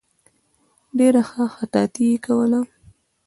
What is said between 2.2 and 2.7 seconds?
کوله.